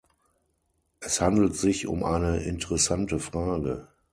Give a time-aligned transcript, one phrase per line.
[0.99, 3.87] Es handelt sich um eine interessante Frage.